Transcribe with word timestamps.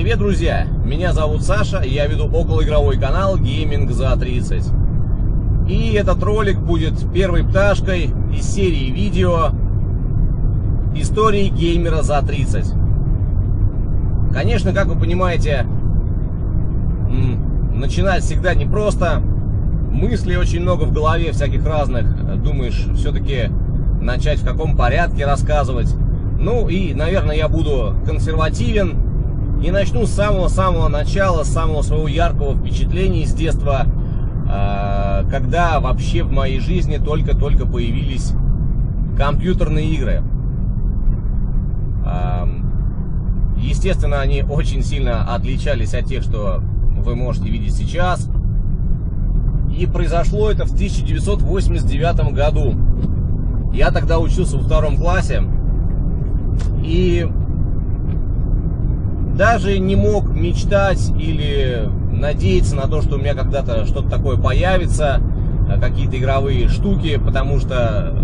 Привет, 0.00 0.18
друзья! 0.18 0.66
Меня 0.82 1.12
зовут 1.12 1.42
Саша, 1.42 1.82
я 1.82 2.06
веду 2.06 2.24
околоигровой 2.24 2.98
канал 2.98 3.36
Gaming 3.36 3.86
за 3.92 4.16
30. 4.16 4.64
И 5.68 5.92
этот 5.92 6.22
ролик 6.22 6.58
будет 6.58 7.12
первой 7.12 7.44
пташкой 7.44 8.10
из 8.34 8.46
серии 8.50 8.90
видео 8.90 9.50
истории 10.96 11.48
геймера 11.48 12.00
за 12.00 12.22
30. 12.22 12.72
Конечно, 14.32 14.72
как 14.72 14.86
вы 14.86 14.98
понимаете, 14.98 15.66
начинать 17.74 18.22
всегда 18.22 18.54
непросто. 18.54 19.20
Мыслей 19.20 20.38
очень 20.38 20.62
много 20.62 20.84
в 20.84 20.94
голове 20.94 21.32
всяких 21.32 21.62
разных. 21.66 22.42
Думаешь, 22.42 22.86
все-таки 22.94 23.50
начать 24.00 24.38
в 24.38 24.46
каком 24.46 24.78
порядке 24.78 25.26
рассказывать. 25.26 25.94
Ну 26.38 26.70
и, 26.70 26.94
наверное, 26.94 27.36
я 27.36 27.50
буду 27.50 27.96
консервативен 28.06 29.09
и 29.62 29.70
начну 29.70 30.06
с 30.06 30.10
самого-самого 30.10 30.88
начала, 30.88 31.44
с 31.44 31.52
самого 31.52 31.82
своего 31.82 32.08
яркого 32.08 32.56
впечатления 32.56 33.26
с 33.26 33.32
детства, 33.32 33.86
а, 34.48 35.24
когда 35.30 35.80
вообще 35.80 36.22
в 36.22 36.32
моей 36.32 36.60
жизни 36.60 36.96
только-только 36.96 37.66
появились 37.66 38.32
компьютерные 39.16 39.90
игры. 39.90 40.22
Естественно, 43.62 44.20
они 44.20 44.42
очень 44.42 44.82
сильно 44.82 45.34
отличались 45.34 45.94
от 45.94 46.06
тех, 46.06 46.22
что 46.22 46.60
вы 46.60 47.14
можете 47.14 47.48
видеть 47.48 47.74
сейчас. 47.74 48.28
И 49.76 49.86
произошло 49.86 50.50
это 50.50 50.64
в 50.64 50.72
1989 50.72 52.32
году. 52.32 52.74
Я 53.72 53.90
тогда 53.90 54.18
учился 54.18 54.56
во 54.56 54.64
втором 54.64 54.96
классе. 54.96 55.42
И 56.82 57.30
даже 59.40 59.78
не 59.78 59.96
мог 59.96 60.28
мечтать 60.28 61.12
или 61.18 61.88
надеяться 62.12 62.76
на 62.76 62.82
то, 62.88 63.00
что 63.00 63.14
у 63.14 63.18
меня 63.18 63.32
когда-то 63.32 63.86
что-то 63.86 64.10
такое 64.10 64.36
появится, 64.36 65.18
э, 65.66 65.80
какие-то 65.80 66.18
игровые 66.18 66.68
штуки, 66.68 67.18
потому 67.18 67.58
что 67.58 68.14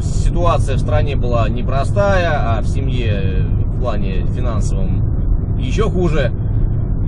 ситуация 0.00 0.76
в 0.76 0.78
стране 0.78 1.16
была 1.16 1.48
непростая, 1.48 2.56
а 2.56 2.60
в 2.62 2.68
семье 2.68 3.46
в 3.66 3.80
плане 3.80 4.26
финансовом 4.26 5.58
еще 5.58 5.90
хуже, 5.90 6.30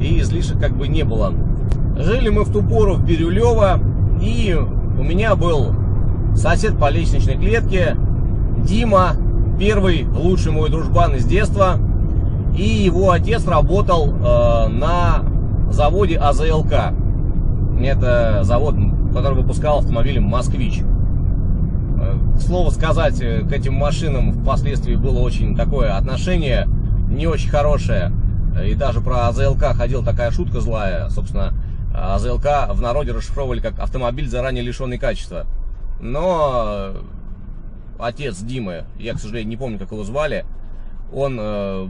и 0.01 0.19
излишек 0.19 0.59
как 0.59 0.77
бы 0.77 0.89
не 0.89 1.05
было. 1.05 1.33
Жили 1.97 2.31
мы 2.31 2.43
в 2.43 2.53
ту 2.53 2.65
пору 2.65 2.95
в 2.95 3.05
Бирюлево, 3.05 3.79
и 4.21 4.59
у 4.59 5.05
меня 5.05 5.37
был 5.37 5.73
сосед 6.35 6.77
по 6.81 6.91
лестничной 6.91 7.37
клетке, 7.37 7.97
Дима, 8.65 9.13
первый 9.57 10.05
лучший 10.05 10.51
мой 10.51 10.69
дружбан 10.69 11.15
из 11.15 11.25
детства, 11.27 11.79
и 12.57 12.63
его 12.63 13.11
отец 13.11 13.47
работал 13.47 14.09
э, 14.09 14.69
на 14.69 15.23
заводе 15.71 16.19
АЗЛК. 16.19 16.95
Это 17.81 18.41
завод, 18.45 18.75
который 19.13 19.35
выпускал 19.35 19.79
автомобили 19.81 20.19
«Москвич». 20.19 20.81
Э, 20.81 22.17
слово 22.41 22.71
сказать, 22.71 23.21
э, 23.21 23.41
к 23.41 23.53
этим 23.53 23.75
машинам 23.75 24.33
впоследствии 24.33 24.95
было 24.95 25.21
очень 25.21 25.55
такое 25.55 25.97
отношение, 25.97 26.67
не 27.11 27.27
очень 27.27 27.51
хорошее. 27.51 28.13
И 28.67 28.75
даже 28.75 29.03
про 29.03 29.29
АЗЛК 29.29 29.75
ходила 29.75 30.03
такая 30.03 30.31
шутка 30.31 30.61
злая. 30.61 31.11
Собственно, 31.11 31.53
АЗЛК 31.95 32.73
в 32.73 32.81
народе 32.81 33.13
расшифровывали 33.13 33.61
как 33.61 33.79
автомобиль, 33.79 34.29
заранее 34.29 34.65
лишенный 34.65 34.99
качества. 34.99 35.45
Но 36.01 36.93
отец 37.99 38.39
Димы, 38.41 38.85
я, 38.99 39.13
к 39.13 39.19
сожалению, 39.19 39.51
не 39.51 39.57
помню, 39.59 39.79
как 39.79 39.93
его 39.93 40.05
звали, 40.05 40.47
он 41.13 41.39
э, 41.39 41.89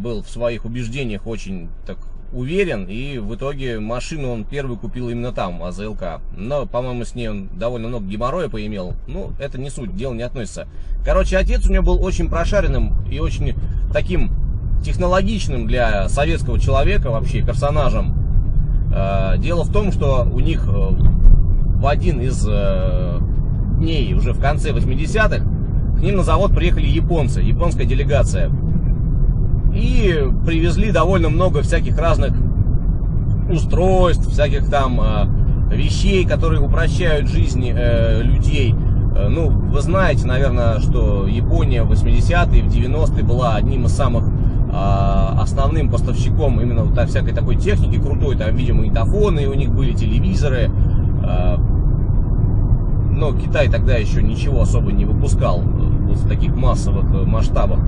был 0.00 0.22
в 0.22 0.28
своих 0.28 0.64
убеждениях 0.64 1.26
очень 1.26 1.68
так 1.86 1.98
уверен, 2.32 2.86
и 2.88 3.18
в 3.18 3.34
итоге 3.34 3.80
машину 3.80 4.30
он 4.30 4.44
первый 4.44 4.76
купил 4.76 5.08
именно 5.08 5.32
там, 5.32 5.62
АЗЛК. 5.62 6.20
Но, 6.36 6.66
по-моему, 6.66 7.04
с 7.04 7.14
ней 7.14 7.28
он 7.28 7.48
довольно 7.54 7.88
много 7.88 8.06
геморроя 8.06 8.48
поимел. 8.48 8.94
Ну, 9.06 9.32
это 9.38 9.58
не 9.58 9.70
суть, 9.70 9.96
дело 9.96 10.14
не 10.14 10.22
относится. 10.22 10.68
Короче, 11.04 11.38
отец 11.38 11.66
у 11.66 11.72
него 11.72 11.84
был 11.84 12.04
очень 12.04 12.28
прошаренным 12.28 13.08
и 13.10 13.18
очень 13.18 13.54
таким 13.92 14.30
технологичным 14.84 15.66
для 15.66 16.08
советского 16.08 16.58
человека 16.60 17.10
вообще 17.10 17.42
персонажем. 17.42 18.14
Э, 18.94 19.36
дело 19.38 19.64
в 19.64 19.72
том, 19.72 19.92
что 19.92 20.28
у 20.30 20.40
них 20.40 20.66
э, 20.66 20.70
в 20.70 21.86
один 21.86 22.20
из 22.20 22.46
э, 22.48 23.18
дней, 23.78 24.12
уже 24.14 24.32
в 24.32 24.40
конце 24.40 24.70
80-х, 24.70 25.44
к 25.98 26.00
ним 26.00 26.16
на 26.16 26.22
завод 26.22 26.54
приехали 26.54 26.86
японцы, 26.86 27.40
японская 27.40 27.86
делегация. 27.86 28.50
И 29.78 30.12
привезли 30.44 30.90
довольно 30.90 31.28
много 31.28 31.62
всяких 31.62 31.96
разных 31.98 32.32
устройств, 33.48 34.28
всяких 34.28 34.68
там 34.68 35.00
э, 35.00 35.74
вещей, 35.76 36.26
которые 36.26 36.60
упрощают 36.60 37.28
жизнь 37.28 37.70
э, 37.72 38.22
людей. 38.22 38.74
Э, 39.16 39.28
ну, 39.28 39.50
вы 39.50 39.80
знаете, 39.80 40.26
наверное, 40.26 40.80
что 40.80 41.28
Япония 41.28 41.84
в 41.84 41.92
80-е, 41.92 42.62
в 42.62 42.66
90-е 42.66 43.22
была 43.22 43.54
одним 43.54 43.86
из 43.86 43.92
самых 43.92 44.24
э, 44.28 45.40
основным 45.40 45.90
поставщиком 45.90 46.60
именно 46.60 46.82
вот 46.82 47.08
всякой 47.08 47.32
такой 47.32 47.54
техники 47.54 48.00
крутой. 48.00 48.36
Там, 48.36 48.56
видимо, 48.56 48.78
магнитофоны, 48.78 49.46
у 49.46 49.54
них 49.54 49.70
были 49.70 49.92
телевизоры. 49.92 50.72
Э, 51.22 51.56
но 53.16 53.32
Китай 53.32 53.68
тогда 53.68 53.94
еще 53.94 54.22
ничего 54.22 54.62
особо 54.62 54.90
не 54.90 55.04
выпускал 55.04 55.60
вот 55.60 56.16
в 56.16 56.28
таких 56.28 56.56
массовых 56.56 57.04
э, 57.12 57.24
масштабах. 57.24 57.78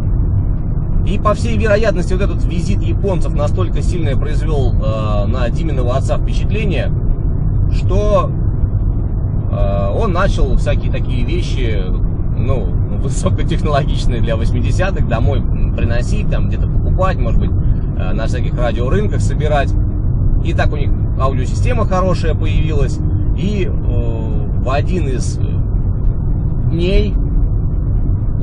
И 1.06 1.19
по 1.19 1.34
всей 1.34 1.56
вероятности 1.56 2.12
вот 2.12 2.22
этот 2.22 2.44
визит 2.44 2.83
японцев 2.83 3.34
настолько 3.34 3.83
сильно 3.83 4.16
произвел 4.19 4.75
э, 4.75 5.27
на 5.27 5.49
Диминого 5.49 5.97
отца 5.97 6.19
впечатление, 6.19 6.93
что 7.72 8.31
э, 9.50 9.91
он 9.99 10.12
начал 10.12 10.56
всякие 10.56 10.93
такие 10.93 11.25
вещи, 11.25 11.83
ну, 12.37 12.66
высокотехнологичные 13.03 14.21
для 14.21 14.34
80-х 14.34 15.06
домой 15.06 15.43
приносить, 15.77 16.31
там 16.31 16.49
где-то 16.49 16.66
покупать, 16.66 17.19
может 17.19 17.41
быть, 17.41 17.50
э, 17.50 18.12
на 18.12 18.27
всяких 18.27 18.56
радиорынках 18.59 19.21
собирать. 19.21 19.72
И 20.44 20.53
так 20.53 20.72
у 20.72 20.77
них 20.77 20.91
аудиосистема 21.19 21.87
хорошая 21.87 22.34
появилась. 22.34 22.99
И 23.37 23.67
э, 23.67 23.71
в 23.71 24.69
один 24.69 25.09
из 25.09 25.38
дней 26.71 27.15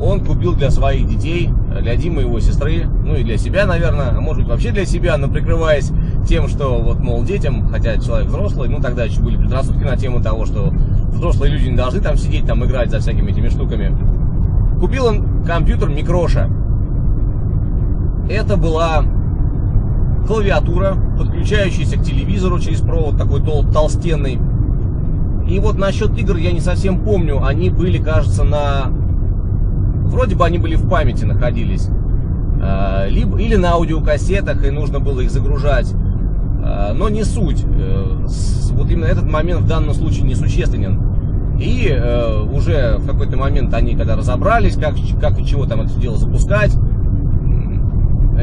он 0.08 0.24
купил 0.24 0.54
для 0.54 0.70
своих 0.70 1.06
детей, 1.06 1.50
для 1.80 1.96
Димы 1.96 2.22
и 2.22 2.24
его 2.24 2.40
сестры, 2.40 2.84
ну 2.86 3.14
и 3.14 3.22
для 3.22 3.36
себя, 3.36 3.66
наверное, 3.66 4.10
а 4.16 4.20
может 4.20 4.42
быть 4.42 4.50
вообще 4.50 4.70
для 4.70 4.86
себя, 4.86 5.16
но 5.18 5.28
прикрываясь 5.28 5.92
тем, 6.26 6.48
что 6.48 6.78
вот, 6.78 7.00
мол, 7.00 7.22
детям, 7.24 7.68
хотя 7.68 7.98
человек 7.98 8.28
взрослый, 8.28 8.68
ну 8.68 8.80
тогда 8.80 9.04
еще 9.04 9.20
были 9.20 9.36
предрассудки 9.36 9.84
на 9.84 9.96
тему 9.96 10.22
того, 10.22 10.46
что 10.46 10.72
взрослые 11.12 11.52
люди 11.52 11.68
не 11.68 11.76
должны 11.76 12.00
там 12.00 12.16
сидеть, 12.16 12.46
там 12.46 12.64
играть 12.64 12.90
за 12.90 13.00
всякими 13.00 13.30
этими 13.30 13.48
штуками. 13.48 13.96
Купил 14.80 15.06
он 15.06 15.44
компьютер 15.44 15.88
Микроша. 15.90 16.48
Это 18.30 18.56
была 18.56 19.04
клавиатура, 20.26 20.96
подключающаяся 21.18 21.98
к 21.98 22.02
телевизору 22.02 22.58
через 22.60 22.80
провод 22.80 23.18
такой 23.18 23.42
тол 23.42 23.64
толстенный. 23.64 24.38
И 25.48 25.58
вот 25.58 25.78
насчет 25.78 26.16
игр 26.18 26.36
я 26.36 26.52
не 26.52 26.60
совсем 26.60 27.00
помню, 27.00 27.42
они 27.42 27.70
были, 27.70 27.98
кажется, 27.98 28.44
на 28.44 28.92
Вроде 30.08 30.34
бы 30.34 30.44
они 30.46 30.58
были 30.58 30.74
в 30.74 30.88
памяти 30.88 31.24
находились. 31.24 31.88
А, 32.60 33.06
либо, 33.08 33.38
или 33.38 33.56
на 33.56 33.72
аудиокассетах, 33.72 34.64
и 34.64 34.70
нужно 34.70 35.00
было 35.00 35.20
их 35.20 35.30
загружать. 35.30 35.92
А, 36.64 36.92
но 36.94 37.08
не 37.08 37.24
суть. 37.24 37.64
Э, 37.64 38.26
вот 38.72 38.90
именно 38.90 39.04
этот 39.04 39.30
момент 39.30 39.60
в 39.60 39.68
данном 39.68 39.94
случае 39.94 40.24
несущественен. 40.24 41.56
И 41.60 41.88
э, 41.90 42.42
уже 42.42 42.96
в 42.98 43.06
какой-то 43.06 43.36
момент 43.36 43.74
они, 43.74 43.96
когда 43.96 44.16
разобрались, 44.16 44.76
как, 44.76 44.94
как 45.20 45.38
и 45.38 45.44
чего 45.44 45.66
там 45.66 45.82
это 45.82 46.00
дело 46.00 46.16
запускать, 46.16 46.74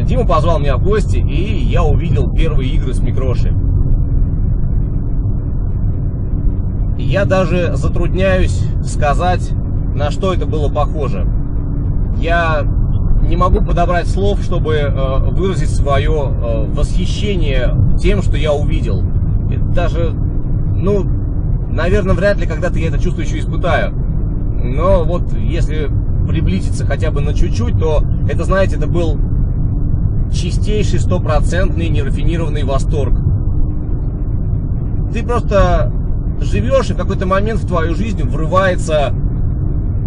Дима 0.04 0.28
позвал 0.28 0.60
меня 0.60 0.76
в 0.76 0.84
гости, 0.84 1.18
и 1.18 1.64
я 1.64 1.82
увидел 1.84 2.30
первые 2.30 2.70
игры 2.72 2.94
с 2.94 3.00
Микроши. 3.00 3.54
Я 6.98 7.24
даже 7.24 7.76
затрудняюсь 7.76 8.62
сказать, 8.84 9.52
на 9.96 10.12
что 10.12 10.34
это 10.34 10.46
было 10.46 10.70
похоже 10.70 11.26
я 12.18 12.66
не 13.28 13.38
могу 13.38 13.62
подобрать 13.62 14.08
слов, 14.08 14.42
чтобы 14.42 14.76
э, 14.76 15.18
выразить 15.32 15.70
свое 15.70 16.12
э, 16.12 16.66
восхищение 16.74 17.74
тем, 18.00 18.22
что 18.22 18.38
я 18.38 18.54
увидел. 18.54 19.04
Это 19.50 19.64
даже, 19.66 20.12
ну, 20.12 21.06
наверное, 21.70 22.16
вряд 22.16 22.40
ли 22.40 22.46
когда-то 22.46 22.80
я 22.80 22.88
это 22.88 23.00
чувство 23.00 23.22
еще 23.22 23.40
испытаю. 23.40 23.94
Но 23.94 25.04
вот 25.04 25.34
если 25.34 25.90
приблизиться 26.28 26.86
хотя 26.86 27.12
бы 27.12 27.22
на 27.22 27.34
чуть-чуть, 27.34 27.78
то 27.80 28.04
это, 28.30 28.44
знаете, 28.44 28.78
это 28.78 28.88
был 28.88 29.20
чистейший, 30.34 31.00
стопроцентный, 31.00 31.90
нерафинированный 31.90 32.64
восторг. 32.64 33.14
Ты 35.14 35.24
просто 35.24 35.92
живешь, 36.42 36.90
и 36.90 36.94
в 36.94 36.98
какой-то 36.98 37.26
момент 37.26 37.62
в 37.62 37.68
твою 37.68 37.96
жизнь 37.96 38.24
врывается 38.24 39.14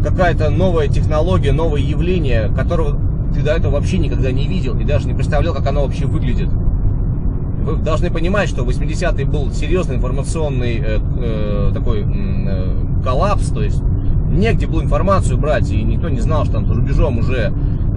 какая-то 0.03 0.51
новая 0.51 0.89
технология, 0.89 1.53
новое 1.53 1.81
явление, 1.81 2.51
которого 2.55 2.99
ты 3.35 3.43
до 3.43 3.53
этого 3.53 3.73
вообще 3.73 3.99
никогда 3.99 4.31
не 4.33 4.47
видел 4.47 4.79
и 4.79 4.85
даже 4.85 5.07
не 5.07 5.15
представлял, 5.15 5.55
как 5.55 5.67
оно 5.67 5.85
вообще 5.85 6.07
выглядит. 6.07 6.49
вы 6.49 7.77
должны 7.77 8.11
понимать, 8.11 8.49
что 8.49 8.65
80-й 8.65 9.25
был 9.25 9.53
серьезный 9.53 9.97
информационный 9.97 10.79
э, 10.79 10.99
э, 11.19 11.71
такой 11.75 12.05
э, 12.07 12.85
коллапс, 13.05 13.49
то 13.49 13.63
есть 13.63 13.83
негде 14.31 14.67
было 14.67 14.83
информацию 14.83 15.39
брать, 15.39 15.71
и 15.71 15.83
никто 15.83 16.09
не 16.09 16.21
знал, 16.21 16.45
что 16.45 16.55
там 16.55 16.67
за 16.67 16.75
рубежом 16.75 17.19
уже 17.19 17.53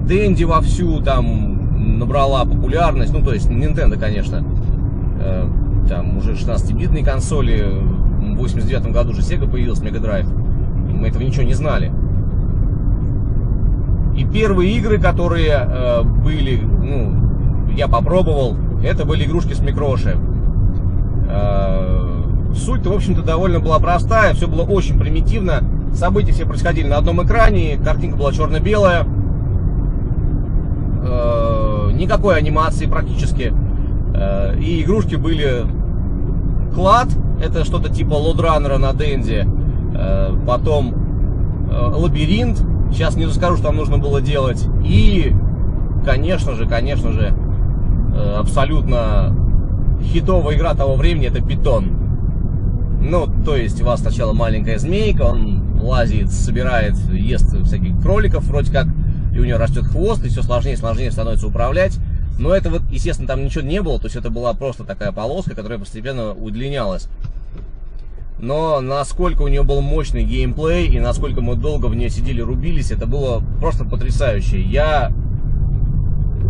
Дэнди 0.08 0.44
вовсю 0.44 1.02
там 1.02 2.00
набрала 2.00 2.46
популярность, 2.46 3.14
ну 3.14 3.22
то 3.24 3.34
есть 3.34 3.50
Nintendo, 3.50 3.98
конечно, 3.98 4.44
э, 5.20 5.48
там 5.88 6.18
уже 6.18 6.34
16-битные 6.34 7.04
консоли, 7.04 7.66
в 8.22 8.38
89 8.38 8.92
году 8.92 9.12
уже 9.12 9.22
Sega 9.22 9.50
появилась, 9.50 9.80
Mega 9.80 10.02
Drive, 10.02 10.28
мы 10.82 11.08
этого 11.08 11.24
ничего 11.24 11.44
не 11.44 11.54
знали. 11.54 11.92
И 14.16 14.26
первые 14.26 14.72
игры, 14.74 15.00
которые 15.00 15.52
э, 15.52 16.04
были, 16.04 16.62
ну, 16.62 17.72
я 17.76 17.88
попробовал, 17.88 18.56
это 18.84 19.06
были 19.06 19.26
игрушки 19.26 19.54
с 19.54 19.60
микроши. 19.60 20.18
Э, 21.30 22.02
Суть-то, 22.56 22.90
в 22.90 22.96
общем-то, 22.96 23.22
довольно 23.22 23.60
была 23.60 23.80
простая, 23.80 24.34
все 24.34 24.48
было 24.48 24.64
очень 24.64 25.00
примитивно. 25.00 25.64
События 25.94 26.34
все 26.34 26.46
происходили 26.46 26.88
на 26.88 26.98
одном 26.98 27.24
экране, 27.24 27.78
картинка 27.78 28.18
была 28.18 28.34
черно-белая. 28.34 29.06
Э, 31.04 31.92
никакой 31.94 32.38
анимации 32.38 32.86
практически. 32.88 33.54
Э, 34.14 34.58
и 34.60 34.82
игрушки 34.82 35.16
были 35.16 35.66
клад, 36.74 37.08
это 37.44 37.64
что-то 37.66 37.90
типа 37.90 38.14
лодраннера 38.14 38.78
на 38.78 38.94
Денде. 38.94 39.48
Э, 39.94 40.36
потом 40.48 41.70
э, 41.70 41.76
лабиринт, 41.96 42.64
сейчас 42.92 43.16
не 43.16 43.26
расскажу, 43.26 43.58
что 43.58 43.68
там 43.68 43.78
нужно 43.78 43.98
было 43.98 44.22
делать. 44.22 44.66
И, 44.84 45.34
конечно 46.06 46.54
же, 46.54 46.66
конечно 46.66 47.12
же, 47.12 47.34
э, 48.14 48.36
абсолютно 48.38 49.36
хитовая 50.02 50.56
игра 50.56 50.74
того 50.74 50.96
времени 50.96 51.28
это 51.28 51.42
питон. 51.42 51.98
Ну, 53.02 53.28
то 53.44 53.56
есть 53.56 53.82
у 53.82 53.86
вас 53.86 54.02
сначала 54.02 54.34
маленькая 54.34 54.78
змейка, 54.78 55.24
он 55.24 55.80
лазит, 55.82 56.32
собирает, 56.32 56.96
ест 57.12 57.56
всяких 57.66 58.00
кроликов 58.02 58.44
вроде 58.46 58.72
как, 58.72 58.88
и 59.34 59.40
у 59.40 59.46
него 59.46 59.58
растет 59.58 59.86
хвост, 59.86 60.24
и 60.24 60.30
все 60.30 60.44
сложнее 60.44 60.74
и 60.74 60.78
сложнее 60.78 61.12
становится 61.12 61.48
управлять. 61.48 61.98
Но 62.38 62.56
это 62.56 62.70
вот, 62.70 62.82
естественно, 62.92 63.28
там 63.28 63.44
ничего 63.44 63.64
не 63.64 63.82
было, 63.82 64.00
то 64.00 64.06
есть 64.06 64.16
это 64.16 64.30
была 64.30 64.54
просто 64.54 64.84
такая 64.84 65.12
полоска, 65.12 65.56
которая 65.56 65.80
постепенно 65.80 66.34
удлинялась. 66.34 67.08
Но 68.42 68.82
насколько 68.82 69.44
у 69.44 69.48
нее 69.48 69.62
был 69.62 69.82
мощный 69.82 70.24
геймплей 70.24 70.88
и 70.88 71.00
насколько 71.00 71.42
мы 71.42 71.56
долго 71.56 71.86
в 71.86 71.96
нее 71.96 72.10
сидели, 72.10 72.42
рубились, 72.42 72.92
это 72.92 73.06
было 73.06 73.44
просто 73.60 73.86
потрясающе. 73.86 74.60
Я 74.60 75.12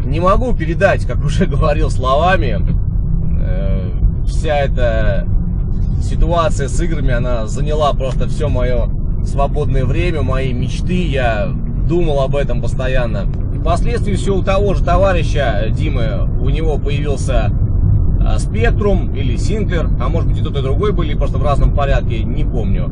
не 0.06 0.22
могу 0.22 0.54
передать, 0.56 1.06
как 1.06 1.24
уже 1.24 1.46
говорил 1.48 1.90
словами, 1.90 2.66
э, 3.42 3.92
вся 4.26 4.56
эта 4.58 5.28
ситуация 6.02 6.70
с 6.70 6.80
играми, 6.80 7.12
она 7.12 7.48
заняла 7.48 7.92
просто 7.94 8.28
все 8.30 8.48
мое 8.48 8.90
свободное 9.26 9.84
время, 9.84 10.22
мои 10.22 10.54
мечты, 10.54 11.08
я 11.08 11.48
думал 11.90 12.22
об 12.22 12.38
этом 12.38 12.62
постоянно. 12.62 13.26
Впоследствии 13.60 14.16
все 14.16 14.36
у 14.36 14.42
того 14.42 14.76
же 14.76 14.84
товарища 14.84 15.68
Димы, 15.70 16.26
у 16.42 16.50
него 16.50 16.78
появился 16.78 17.52
Спектрум 18.52 19.16
или 19.16 19.38
Синклер, 19.38 19.90
а 20.02 20.10
может 20.10 20.30
быть 20.30 20.40
и 20.40 20.44
тот 20.44 20.58
и 20.58 20.62
другой 20.62 20.92
были 20.92 21.14
просто 21.14 21.38
в 21.38 21.44
разном 21.44 21.74
порядке, 21.74 22.22
не 22.22 22.44
помню. 22.44 22.92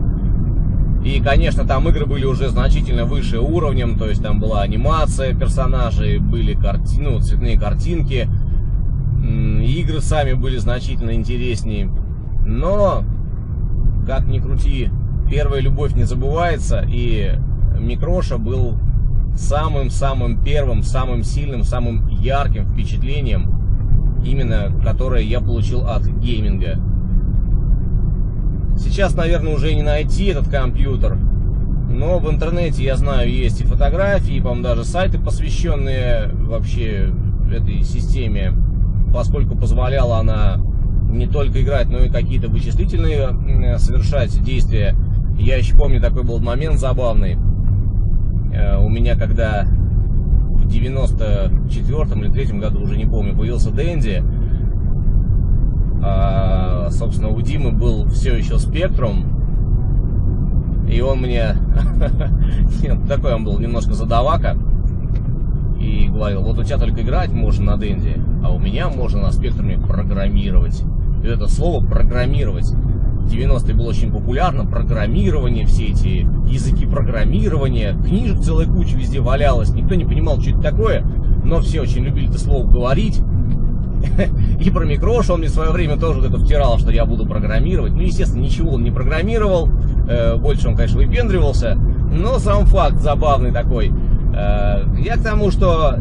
И, 1.04 1.20
конечно, 1.20 1.66
там 1.66 1.88
игры 1.90 2.06
были 2.06 2.24
уже 2.24 2.48
значительно 2.48 3.04
выше 3.04 3.40
уровнем, 3.40 3.98
то 3.98 4.08
есть 4.08 4.24
там 4.24 4.40
была 4.40 4.62
анимация 4.62 5.36
персонажей, 5.36 6.20
были 6.20 6.54
карти... 6.54 7.02
ну, 7.02 7.20
цветные 7.20 7.60
картинки, 7.60 8.30
игры 9.22 10.00
сами 10.00 10.32
были 10.32 10.58
значительно 10.58 11.12
интереснее. 11.12 11.90
Но, 12.46 13.04
как 14.08 14.28
ни 14.28 14.40
крути, 14.40 14.90
первая 15.30 15.60
любовь 15.60 15.94
не 15.94 16.06
забывается, 16.06 16.86
и 16.88 17.34
Микроша 17.78 18.38
был 18.38 18.78
самым-самым 19.36 20.42
первым, 20.42 20.84
самым 20.84 21.24
сильным, 21.24 21.64
самым 21.64 22.08
ярким 22.08 22.66
впечатлением, 22.66 23.59
именно 24.24 24.72
которое 24.84 25.24
я 25.24 25.40
получил 25.40 25.88
от 25.88 26.06
гейминга. 26.06 26.78
Сейчас, 28.78 29.16
наверное, 29.16 29.56
уже 29.56 29.74
не 29.74 29.84
найти 29.84 30.26
этот 30.26 30.50
компьютер, 30.50 31.18
но 31.90 32.20
в 32.20 32.30
интернете, 32.32 32.84
я 32.84 32.96
знаю, 32.96 33.30
есть 33.30 33.62
и 33.62 33.66
фотографии, 33.66 34.36
и, 34.36 34.42
по-моему, 34.42 34.64
даже 34.64 34.84
сайты, 34.84 35.20
посвященные 35.20 36.30
вообще 36.34 37.12
этой 37.52 37.82
системе, 37.84 38.54
поскольку 39.14 39.58
позволяла 39.58 40.20
она 40.20 40.58
не 41.10 41.28
только 41.28 41.62
играть, 41.62 41.90
но 41.90 42.00
и 42.00 42.10
какие-то 42.10 42.48
вычислительные 42.48 43.80
совершать 43.80 44.40
действия. 44.44 44.96
Я 45.38 45.58
еще 45.58 45.76
помню, 45.76 46.00
такой 46.00 46.24
был 46.24 46.40
момент 46.40 46.80
забавный. 46.80 47.38
Э, 48.54 48.78
у 48.78 48.90
меня, 48.90 49.16
когда 49.16 49.66
в 50.70 50.72
94 50.72 52.22
или 52.22 52.30
3 52.30 52.60
году, 52.60 52.82
уже 52.82 52.96
не 52.96 53.06
помню, 53.06 53.36
появился 53.36 53.72
Дэнди, 53.72 54.24
а, 56.04 56.90
собственно, 56.92 57.30
у 57.30 57.42
Димы 57.42 57.72
был 57.72 58.08
все 58.10 58.38
еще 58.38 58.60
спектрум, 58.60 59.26
и 60.88 61.02
он 61.02 61.22
мне, 61.22 61.56
нет, 62.84 63.08
такой 63.08 63.34
он 63.34 63.44
был 63.44 63.58
немножко 63.58 63.94
задавака, 63.94 64.56
и 65.80 66.08
говорил, 66.08 66.44
вот 66.44 66.60
у 66.60 66.64
тебя 66.64 66.78
только 66.78 67.02
играть 67.02 67.32
можно 67.32 67.72
на 67.72 67.78
Дэнди, 67.78 68.22
а 68.44 68.54
у 68.54 68.60
меня 68.60 68.90
можно 68.90 69.22
на 69.22 69.32
спектруме 69.32 69.80
программировать. 69.80 70.84
И 71.24 71.28
это 71.28 71.48
слово 71.48 71.86
программировать 71.86 72.72
90-е 73.30 73.74
было 73.74 73.90
очень 73.90 74.12
популярно, 74.12 74.66
программирование, 74.66 75.66
все 75.66 75.88
эти 75.88 76.28
языки 76.48 76.86
программирования, 76.86 77.96
книжек 78.06 78.42
целая 78.42 78.68
куча 78.68 78.96
везде 78.96 79.20
валялась, 79.20 79.70
никто 79.70 79.96
не 79.96 80.06
понимал, 80.06 80.42
что 80.42 80.52
это 80.52 80.62
такое, 80.62 81.06
но 81.44 81.60
все 81.62 81.82
очень 81.82 82.04
любили 82.04 82.30
это 82.30 82.40
слово 82.40 82.70
говорить. 82.70 83.22
И 84.60 84.70
про 84.70 84.86
микрош 84.86 85.30
он 85.30 85.40
мне 85.40 85.50
в 85.50 85.52
свое 85.52 85.72
время 85.72 85.98
тоже 85.98 86.22
это 86.22 86.38
втирал, 86.38 86.80
что 86.80 86.92
я 86.92 87.06
буду 87.06 87.26
программировать. 87.26 87.94
Ну, 87.94 88.02
естественно, 88.02 88.42
ничего 88.42 88.74
он 88.74 88.84
не 88.84 88.92
программировал, 88.92 89.70
э, 90.10 90.36
больше 90.38 90.68
он, 90.70 90.76
конечно, 90.76 90.98
выпендривался, 90.98 91.76
но 91.76 92.40
сам 92.40 92.66
факт 92.66 93.02
забавный 93.02 93.52
такой. 93.52 93.92
Э, 94.34 94.86
я 95.00 95.16
к 95.18 95.24
тому, 95.24 95.52
что 95.52 96.00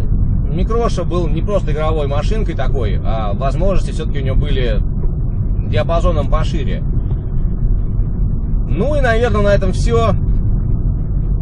Микроша 0.50 1.04
был 1.04 1.28
не 1.28 1.42
просто 1.42 1.72
игровой 1.72 2.06
машинкой 2.06 2.54
такой, 2.54 3.00
а 3.04 3.32
возможности 3.34 3.90
все-таки 3.90 4.20
у 4.20 4.24
него 4.24 4.36
были 4.36 4.80
диапазоном 5.68 6.30
пошире. 6.30 6.82
Ну 8.78 8.94
и, 8.94 9.00
наверное, 9.00 9.42
на 9.42 9.48
этом 9.48 9.72
все. 9.72 10.14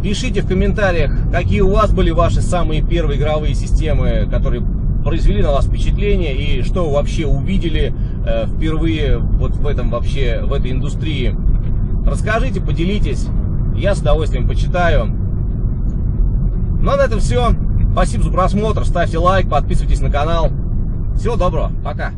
Пишите 0.02 0.40
в 0.40 0.48
комментариях, 0.48 1.12
какие 1.30 1.60
у 1.60 1.70
вас 1.70 1.92
были 1.92 2.10
ваши 2.10 2.40
самые 2.40 2.80
первые 2.80 3.20
игровые 3.20 3.54
системы, 3.54 4.26
которые 4.30 4.64
произвели 5.04 5.42
на 5.42 5.52
вас 5.52 5.66
впечатление 5.66 6.34
и 6.34 6.62
что 6.62 6.86
вы 6.86 6.94
вообще 6.94 7.26
увидели 7.26 7.94
э, 8.26 8.46
впервые 8.46 9.18
вот 9.18 9.54
в 9.54 9.66
этом 9.66 9.90
вообще, 9.90 10.40
в 10.44 10.52
этой 10.54 10.70
индустрии. 10.70 11.36
Расскажите, 12.06 12.62
поделитесь, 12.62 13.26
я 13.76 13.94
с 13.94 13.98
удовольствием 13.98 14.48
почитаю. 14.48 15.04
Ну 15.04 16.90
а 16.90 16.96
на 16.96 17.02
этом 17.02 17.20
все. 17.20 17.50
Спасибо 17.92 18.24
за 18.24 18.30
просмотр, 18.30 18.86
ставьте 18.86 19.18
лайк, 19.18 19.50
подписывайтесь 19.50 20.00
на 20.00 20.10
канал. 20.10 20.50
Всего 21.14 21.36
доброго, 21.36 21.70
пока. 21.84 22.12